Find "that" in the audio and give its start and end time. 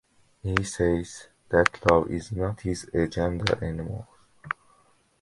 1.49-1.77